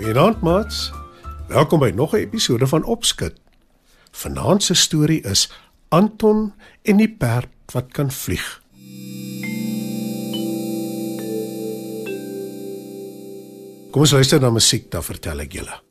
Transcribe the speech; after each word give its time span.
Goeienaand, 0.00 0.40
maats. 0.40 0.92
Welkom 1.48 1.78
by 1.78 1.90
nog 1.94 2.12
'n 2.12 2.16
episode 2.16 2.66
van 2.66 2.84
Opskud. 2.84 3.34
Vanaand 4.10 4.62
se 4.62 4.74
storie 4.74 5.22
is 5.22 5.52
Anton 5.88 6.54
en 6.82 6.96
die 6.96 7.16
perd 7.16 7.48
wat 7.72 7.92
kan 7.92 8.10
vlieg. 8.10 8.62
Kom 13.90 14.00
ons 14.00 14.10
luister 14.10 14.40
na 14.40 14.50
musiek, 14.50 14.90
dan 14.90 15.04
vertel 15.04 15.38
ek 15.38 15.52
julle. 15.52 15.89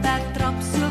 that 0.00 0.22
drops 0.34 0.81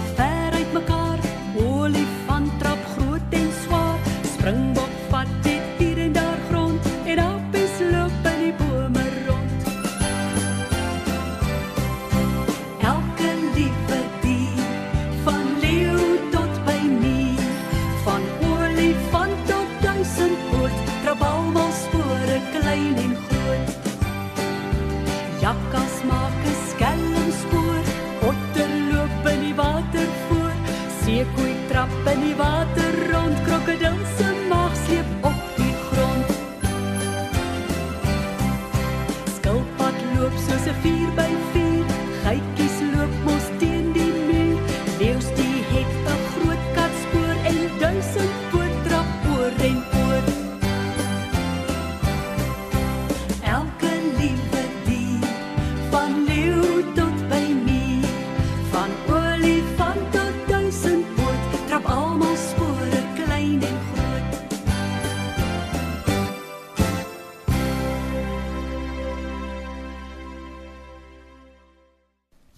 trap 32.21 32.27
in 32.27 32.27
die 32.27 32.35
water 32.37 32.90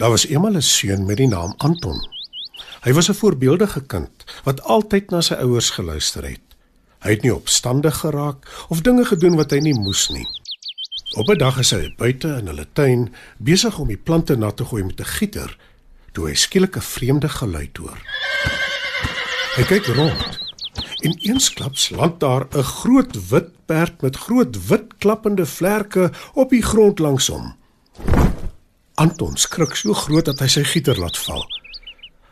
Daar 0.03 0.11
was 0.11 0.27
eendag 0.27 0.51
'n 0.53 0.61
seun 0.61 1.05
met 1.05 1.17
die 1.17 1.27
naam 1.27 1.53
Anton. 1.57 2.07
Hy 2.81 2.93
was 2.93 3.09
'n 3.09 3.13
voorbeeldige 3.13 3.81
kind 3.81 4.11
wat 4.43 4.61
altyd 4.61 5.09
na 5.09 5.21
sy 5.21 5.33
ouers 5.33 5.69
geluister 5.69 6.23
het. 6.23 6.45
Hy 6.99 7.09
het 7.09 7.21
nie 7.21 7.35
opstandig 7.35 7.97
geraak 7.97 8.65
of 8.67 8.81
dinge 8.81 9.05
gedoen 9.05 9.35
wat 9.35 9.51
hy 9.51 9.57
nie 9.57 9.73
moes 9.73 10.09
nie. 10.09 10.27
Op 11.15 11.29
'n 11.29 11.37
dag 11.37 11.59
is 11.59 11.71
hy 11.71 11.93
buite 11.97 12.27
in 12.27 12.47
hulle 12.47 12.67
tuin 12.73 13.15
besig 13.37 13.79
om 13.79 13.87
die 13.87 13.97
plante 13.97 14.35
nat 14.35 14.57
te 14.57 14.65
gooi 14.65 14.83
met 14.83 14.99
'n 14.99 15.05
gieter 15.05 15.57
toe 16.11 16.27
hy 16.27 16.33
skielik 16.33 16.75
'n 16.75 16.81
vreemde 16.81 17.29
geluid 17.29 17.77
hoor. 17.77 17.99
Hy 19.55 19.63
kyk 19.63 19.85
rond 19.85 20.39
en 21.01 21.17
eensklaps 21.19 21.89
land 21.89 22.19
daar 22.19 22.47
'n 22.51 22.63
groot 22.63 23.29
wit 23.29 23.65
perd 23.65 24.01
met 24.01 24.15
groot 24.15 24.67
wit 24.67 24.97
klappende 24.97 25.45
vlerke 25.45 26.11
op 26.33 26.49
die 26.49 26.61
grond 26.61 26.99
langs 26.99 27.27
hom. 27.27 27.55
Anton 28.95 29.37
skrik 29.37 29.75
so 29.75 29.93
groot 29.93 30.25
dat 30.25 30.39
hy 30.43 30.47
sy 30.47 30.63
gieter 30.63 30.99
laat 31.01 31.17
val. 31.25 31.43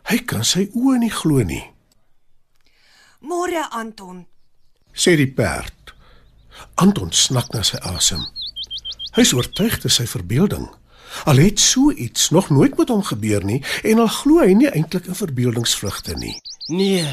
Hy 0.10 0.18
kan 0.30 0.44
sy 0.46 0.68
oë 0.78 1.00
nie 1.02 1.12
glo 1.14 1.44
nie, 1.44 1.64
Môre 3.22 3.68
Anton. 3.72 4.26
sê 4.94 5.16
die 5.16 5.28
perd. 5.30 5.94
Anton 6.76 7.12
snak 7.12 7.54
na 7.54 7.62
sy 7.64 7.78
asem. 7.78 8.22
Hy 9.16 9.22
is 9.22 9.34
oortuig 9.34 9.76
dit 9.76 9.86
is 9.86 9.96
sy 9.96 10.06
verbeelding. 10.10 10.68
Al 11.26 11.38
het 11.38 11.60
so 11.60 11.92
iets 11.92 12.30
nog 12.32 12.50
nooit 12.50 12.78
met 12.78 12.90
hom 12.90 13.04
gebeur 13.04 13.44
nie 13.46 13.64
en 13.84 14.00
al 14.00 14.08
glo 14.08 14.40
hy 14.42 14.54
nie 14.54 14.70
eintlik 14.72 15.06
in 15.08 15.16
verbeeldingsvlugte 15.16 16.16
nie. 16.16 16.36
Nee. 16.70 17.06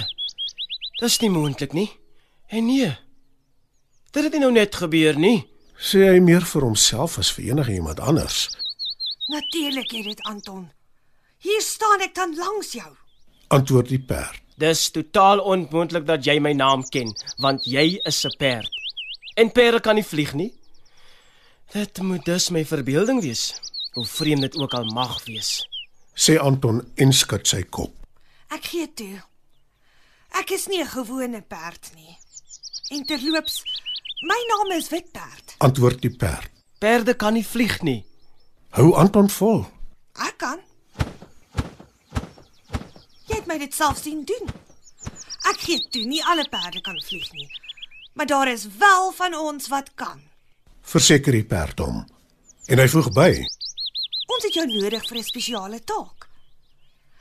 Dis 1.00 1.18
nie 1.20 1.30
moontlik 1.30 1.72
nie. 1.72 1.90
En 2.48 2.66
nee. 2.66 2.96
Dit 4.12 4.24
het 4.24 4.32
nie 4.32 4.40
nou 4.40 4.52
net 4.52 4.74
gebeur 4.74 5.18
nie. 5.18 5.46
Sê 5.78 6.08
hy 6.08 6.20
meer 6.20 6.42
vir 6.46 6.62
homself 6.62 7.18
as 7.18 7.30
vir 7.32 7.50
enige 7.52 7.74
iemand 7.74 8.00
anders. 8.00 8.48
Natuurlik 9.28 9.90
het 9.90 10.04
dit 10.04 10.22
Anton. 10.22 10.70
Hier 11.38 11.60
staan 11.60 12.00
ek 12.00 12.14
dan 12.14 12.32
langs 12.36 12.72
jou. 12.72 12.88
Antwoord 13.52 13.88
die 13.92 14.00
perd. 14.00 14.40
Dis 14.56 14.88
totaal 14.90 15.38
onmoontlik 15.44 16.06
dat 16.08 16.24
jy 16.24 16.38
my 16.42 16.54
naam 16.56 16.82
ken, 16.88 17.12
want 17.36 17.64
jy 17.68 18.00
is 18.08 18.24
'n 18.24 18.36
perd. 18.38 18.70
En 19.36 19.52
perde 19.52 19.80
kan 19.80 19.94
nie 19.94 20.04
vlieg 20.04 20.32
nie. 20.34 20.52
Dit 21.72 22.00
moet 22.02 22.24
dus 22.24 22.48
my 22.50 22.64
verbeelding 22.64 23.20
wees. 23.22 23.54
Hoe 23.92 24.06
vreemd 24.06 24.40
dit 24.40 24.56
ook 24.56 24.74
al 24.74 24.84
mag 24.84 25.24
wees. 25.24 25.68
Sê 26.14 26.38
Anton 26.38 26.92
en 26.94 27.12
skud 27.12 27.46
sy 27.46 27.62
kop. 27.62 27.92
Ek 28.48 28.64
gee 28.64 28.92
toe. 28.94 29.22
Ek 30.40 30.50
is 30.50 30.66
nie 30.66 30.80
'n 30.80 30.86
gewone 30.86 31.42
perd 31.42 31.90
nie. 31.94 32.18
En 32.90 33.04
terloops, 33.04 33.62
my 34.20 34.40
naam 34.48 34.78
is 34.78 34.88
Witperd. 34.88 35.54
Antwoord 35.58 36.00
die 36.02 36.16
perd. 36.16 36.50
Perde 36.78 37.14
kan 37.14 37.32
nie 37.32 37.46
vlieg 37.46 37.82
nie. 37.82 38.04
Hou 38.76 38.92
Anton 39.00 39.28
vol. 39.32 39.62
Ek 40.20 40.36
kan. 40.40 40.60
Jy 43.28 43.38
het 43.38 43.46
my 43.48 43.56
dit 43.60 43.74
self 43.74 44.00
sien 44.02 44.24
doen. 44.28 44.50
Ek 45.48 45.60
gee 45.64 45.80
toe, 45.92 46.04
nie 46.08 46.20
alle 46.28 46.44
perde 46.52 46.82
kan 46.84 46.98
vlieg 47.06 47.28
nie. 47.32 47.48
Maar 48.18 48.26
daar 48.26 48.50
is 48.52 48.66
wel 48.78 49.12
van 49.16 49.34
ons 49.38 49.68
wat 49.72 49.92
kan. 49.94 50.20
Verseker 50.82 51.32
die 51.32 51.44
perd 51.46 51.80
hom. 51.80 52.02
En 52.68 52.80
hy 52.82 52.86
voeg 52.92 53.08
by: 53.16 53.30
Ons 54.34 54.44
het 54.44 54.54
jou 54.58 54.66
nodig 54.68 55.04
vir 55.08 55.18
'n 55.18 55.24
spesiale 55.24 55.80
taak. 55.80 56.28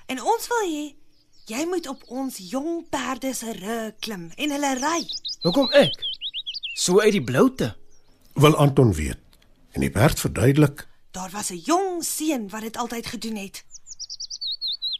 En 0.08 0.22
ons 0.22 0.48
wil 0.48 0.64
hê 0.68 0.96
jy 1.48 1.66
moet 1.66 1.88
op 1.88 2.04
ons 2.08 2.38
jong 2.38 2.90
perde 2.90 3.34
se 3.34 3.52
rug 3.52 3.96
klim 4.00 4.32
en 4.36 4.52
hulle 4.52 4.74
ry. 4.80 5.08
Hoekom 5.44 5.72
ek? 5.72 5.96
So 6.76 7.00
uit 7.00 7.12
die 7.12 7.24
bloute. 7.24 7.76
Wil 8.36 8.56
Anton 8.56 8.94
weet. 8.94 9.20
En 9.72 9.82
die 9.82 9.90
perd 9.92 10.20
verduidelik: 10.20 10.88
Daar 11.18 11.30
was 11.32 11.50
'n 11.50 11.62
jong 11.72 12.04
seun 12.04 12.50
wat 12.50 12.62
dit 12.62 12.78
altyd 12.78 13.06
gedoen 13.06 13.36
het. 13.36 13.66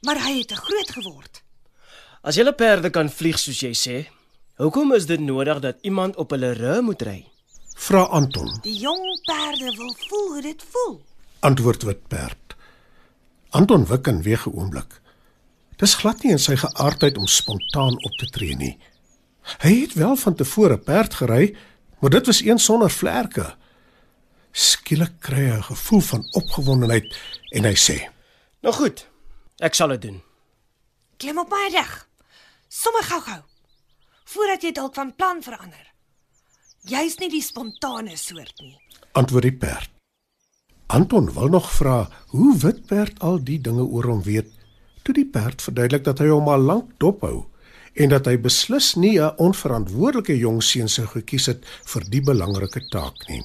Maar 0.02 0.24
hy 0.26 0.38
het 0.38 0.48
te 0.48 0.56
groot 0.56 0.92
geword. 0.92 1.44
As 2.22 2.36
julle 2.36 2.54
perde 2.54 2.90
kan 2.90 3.10
vlieg 3.10 3.40
soos 3.40 3.60
jy 3.60 3.74
sê, 3.86 4.10
hoekom 4.56 4.94
is 4.94 5.06
dit 5.06 5.20
nodig 5.20 5.60
dat 5.60 5.78
iemand 5.82 6.16
op 6.16 6.30
hulle 6.30 6.52
rug 6.52 6.82
moet 6.82 7.02
ry? 7.02 7.26
Vra 7.76 8.02
Anton. 8.02 8.60
Die 8.62 8.80
jong 8.80 9.22
perde 9.26 9.76
wil 9.76 9.96
voel 10.08 10.28
hoe 10.34 10.42
dit 10.42 10.64
voel. 10.72 11.02
Antwoord 11.40 11.84
Witperd. 11.84 12.56
Anton 13.50 13.86
wik 13.86 14.08
en 14.08 14.22
weeg 14.22 14.48
'n 14.48 14.54
oomblik. 14.58 15.02
Dis 15.76 15.96
glad 15.96 16.24
nie 16.24 16.32
in 16.32 16.40
sy 16.40 16.56
geaardheid 16.56 17.18
om 17.18 17.28
spontaan 17.28 18.04
op 18.04 18.14
te 18.18 18.26
tree 18.26 18.56
nie. 18.56 18.78
Hy 19.58 19.82
het 19.82 19.94
wel 19.94 20.16
van 20.16 20.36
tevore 20.36 20.78
perd 20.78 21.14
gery, 21.14 21.56
maar 22.00 22.10
dit 22.10 22.26
was 22.26 22.42
een 22.42 22.60
sonder 22.60 22.92
vlerke. 22.92 23.56
Skielik 24.52 25.20
kry 25.20 25.50
hy 25.50 25.58
'n 25.58 25.64
gevoel 25.64 26.02
van 26.02 26.28
opgewondenheid 26.32 27.18
en 27.52 27.64
hy 27.64 27.76
sê: 27.76 28.10
Nou 28.62 28.74
goed. 28.74 29.08
Ek 29.60 29.74
sal 29.74 29.88
dit 29.88 30.02
doen. 30.02 30.22
Klim 31.18 31.40
op 31.40 31.50
my 31.50 31.70
rug. 31.74 32.08
Sommige 32.68 33.10
gou-gou. 33.10 33.42
Voordat 34.26 34.62
jy 34.62 34.72
dalk 34.72 34.94
van 34.94 35.16
plan 35.16 35.44
verander. 35.44 35.94
Jy's 36.82 37.18
nie 37.18 37.30
die 37.30 37.42
spontane 37.42 38.18
soort 38.18 38.60
nie. 38.62 38.78
antwoord 39.18 39.44
die 39.44 39.58
perd. 39.58 39.90
Anton 40.88 41.34
wil 41.34 41.48
nog 41.48 41.72
vra 41.72 42.08
hoe 42.28 42.58
Witperd 42.58 43.20
al 43.20 43.44
die 43.44 43.60
dinge 43.62 43.84
oor 43.84 44.06
hom 44.06 44.22
weet, 44.24 44.48
toe 45.04 45.14
die 45.14 45.26
perd 45.26 45.62
verduidelik 45.62 46.04
dat 46.04 46.20
hy 46.20 46.28
hom 46.32 46.48
al 46.48 46.60
lank 46.60 46.94
dophou 47.02 47.48
en 47.98 48.10
dat 48.14 48.28
hy 48.30 48.38
beslis 48.38 48.94
nie 48.96 49.18
'n 49.20 49.34
onverantwoordelike 49.38 50.38
jong 50.38 50.62
seun 50.64 50.88
sou 50.88 51.08
gekies 51.08 51.46
het 51.46 51.66
vir 51.94 52.04
die 52.10 52.22
belangrike 52.22 52.82
taak 52.90 53.28
nie. 53.28 53.44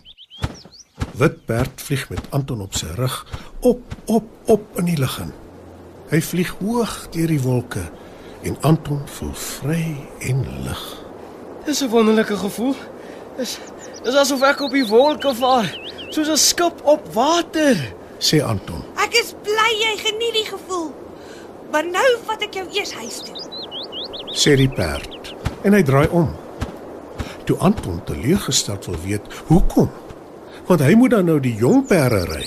Witperd 1.13 1.83
vlieg 1.83 2.09
met 2.09 2.21
Anton 2.31 2.61
op 2.61 2.75
sy 2.75 2.87
rug 2.97 3.27
op, 3.61 3.81
op, 4.05 4.25
op 4.45 4.79
in 4.81 4.85
die 4.85 4.99
lug 4.99 5.19
in. 5.21 5.33
Hy 6.13 6.21
vlieg 6.25 6.55
hoog 6.61 6.95
deur 7.13 7.29
die 7.29 7.41
wolke 7.41 7.83
en 8.43 8.57
Anton 8.67 9.03
voel 9.19 9.35
vry 9.35 9.85
en 10.29 10.43
lig. 10.65 10.83
Dis 11.65 11.83
'n 11.83 11.89
wonderlike 11.89 12.37
gevoel. 12.37 12.75
Dis 13.37 13.59
dis 14.03 14.15
asof 14.15 14.43
ek 14.43 14.61
op 14.61 14.73
die 14.73 14.87
wolke 14.87 15.35
vaar, 15.35 15.69
soos 16.11 16.29
'n 16.29 16.37
skip 16.37 16.81
op 16.85 17.15
water. 17.15 17.77
sê 18.19 18.43
Anton. 18.43 18.83
Ek 18.97 19.15
is 19.15 19.35
bly 19.43 19.71
jy 19.85 19.97
geniet 19.97 20.35
die 20.35 20.49
gevoel. 20.51 20.93
Maar 21.73 21.85
nou 21.85 22.11
vat 22.27 22.43
ek 22.43 22.55
jou 22.55 22.67
eers 22.73 22.93
huis 22.93 23.23
toe. 23.25 23.37
sê 24.33 24.57
die 24.57 24.69
perd 24.69 25.35
en 25.63 25.73
hy 25.73 25.83
draai 25.83 26.09
om. 26.09 26.35
Toe 27.45 27.57
Anton 27.59 28.01
teleurgesteld 28.05 28.87
wil 28.87 28.99
weet 29.05 29.23
hoekom, 29.47 29.91
want 30.67 30.81
hy 30.81 30.95
moet 30.95 31.11
dan 31.11 31.25
nou 31.25 31.41
die 31.41 31.55
jong 31.59 31.87
perde 31.87 32.25
ry, 32.31 32.45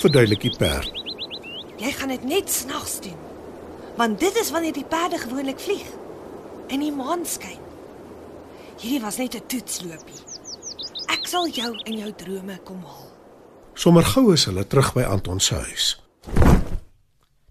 verduidelik 0.00 0.40
die 0.40 0.56
perd. 0.56 0.92
Jy 1.80 1.92
gaan 1.96 2.12
dit 2.12 2.24
net 2.28 2.52
snags 2.52 3.00
doen. 3.00 3.16
Want 3.96 4.20
dit 4.20 4.36
is 4.36 4.50
wanneer 4.50 4.72
die 4.76 4.84
perde 4.84 5.18
gewoonlik 5.18 5.60
vlieg. 5.60 5.86
En 6.68 6.80
die 6.80 6.92
maan 6.92 7.24
skyn. 7.26 7.60
Hierdie 8.80 9.00
was 9.00 9.16
net 9.16 9.34
'n 9.34 9.46
toetsloopie. 9.46 10.20
Ek 11.08 11.26
sal 11.26 11.48
jou 11.48 11.72
in 11.84 11.98
jou 11.98 12.12
drome 12.16 12.58
kom 12.64 12.82
haal. 12.84 13.10
Sommer 13.74 14.04
gou 14.04 14.32
is 14.32 14.44
hulle 14.44 14.66
terug 14.66 14.92
by 14.92 15.02
Anton 15.02 15.40
se 15.40 15.54
huis. 15.54 16.02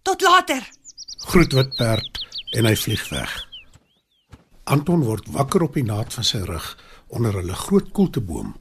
Tot 0.02 0.22
later. 0.22 0.70
Groet 1.18 1.54
wit 1.54 1.76
perd 1.76 2.26
en 2.52 2.66
hy 2.66 2.76
vlieg 2.76 3.10
weg. 3.10 3.48
Anton 4.64 5.04
word 5.04 5.28
wakker 5.28 5.64
op 5.64 5.74
die 5.74 5.84
naad 5.84 6.14
van 6.14 6.24
sy 6.24 6.38
rug 6.38 6.78
onder 7.08 7.44
'n 7.44 7.54
groot 7.54 7.92
koelteboom 7.92 8.56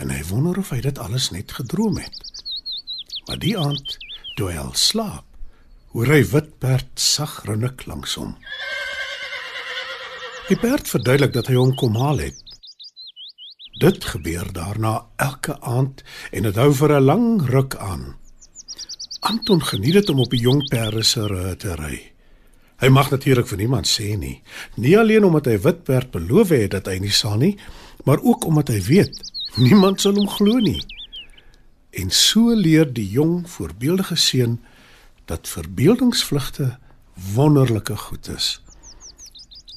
en 0.00 0.10
hy 0.10 0.20
wonder 0.30 0.58
of 0.58 0.72
hy 0.72 0.80
dit 0.84 0.98
alles 0.98 1.28
net 1.34 1.52
gedroom 1.52 1.98
het. 2.00 2.20
Maar 3.28 3.40
die 3.42 3.56
aand, 3.58 3.96
toe 4.36 4.48
hy 4.50 4.58
al 4.60 4.74
slaap, 4.78 5.26
hoor 5.92 6.12
hy 6.14 6.22
wit 6.32 6.52
perd 6.62 6.90
sag 7.00 7.40
rinnik 7.48 7.84
langs 7.90 8.16
hom. 8.18 8.36
Die 10.48 10.58
perd 10.58 10.88
verduidelik 10.90 11.34
dat 11.34 11.50
hy 11.50 11.58
hom 11.58 11.74
kom 11.78 11.98
haal 12.00 12.22
het. 12.24 12.38
Dit 13.80 14.04
gebeur 14.12 14.48
daarna 14.52 14.96
elke 15.22 15.56
aand 15.60 16.02
en 16.32 16.48
dit 16.48 16.56
hou 16.56 16.72
vir 16.74 16.96
'n 16.96 17.04
lang 17.04 17.26
ruk 17.48 17.76
aan. 17.76 18.16
Anton 19.20 19.62
geniet 19.62 19.92
dit 19.92 20.08
om 20.08 20.20
op 20.20 20.30
die 20.30 20.40
jong 20.40 20.68
perde 20.68 21.02
se 21.02 21.26
rug 21.26 21.56
te 21.56 21.74
ry. 21.74 22.12
Hy 22.80 22.88
mag 22.88 23.10
natuurlik 23.10 23.46
vir 23.46 23.58
niemand 23.58 23.86
sê 23.86 24.16
nie. 24.16 24.42
Nie 24.76 24.98
alleen 24.98 25.24
omdat 25.24 25.46
hy 25.46 25.58
wit 25.58 25.84
perd 25.84 26.10
beloof 26.10 26.48
het 26.48 26.70
dat 26.70 26.86
hy 26.86 26.98
nie 26.98 27.12
sal 27.12 27.36
nie, 27.36 27.58
maar 28.04 28.18
ook 28.22 28.44
omdat 28.44 28.68
hy 28.68 28.80
weet 28.82 29.20
niemand 29.60 30.00
sal 30.00 30.16
hom 30.16 30.28
glo 30.28 30.58
nie. 30.58 30.80
En 31.90 32.10
so 32.10 32.54
leer 32.54 32.88
die 32.92 33.08
jong 33.10 33.44
voorbeeldige 33.50 34.16
seun 34.16 34.60
dat 35.30 35.48
verbeeldingsvlugte 35.48 36.78
wonderlike 37.34 37.96
goed 37.96 38.28
is. 38.28 38.60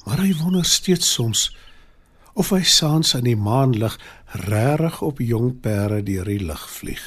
Maar 0.04 0.24
hy 0.24 0.34
wonder 0.40 0.64
steeds 0.64 1.12
soms 1.12 1.50
of 2.34 2.50
hy 2.50 2.62
saans 2.66 3.14
aan 3.14 3.28
die 3.28 3.38
maanlig 3.38 3.98
regtig 4.46 5.02
op 5.02 5.22
jong 5.22 5.54
perde 5.62 6.02
deur 6.02 6.26
die 6.26 6.42
lug 6.42 6.66
vlieg. 6.70 7.06